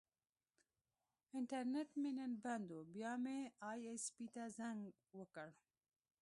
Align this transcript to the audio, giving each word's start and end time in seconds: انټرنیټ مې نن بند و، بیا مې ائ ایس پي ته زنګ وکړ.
انټرنیټ 1.37 1.89
مې 2.01 2.11
نن 2.17 2.31
بند 2.43 2.67
و، 2.75 2.79
بیا 2.93 3.11
مې 3.23 3.37
ائ 3.69 3.81
ایس 3.89 4.03
پي 4.15 4.25
ته 4.33 4.43
زنګ 4.57 4.79
وکړ. 5.19 5.47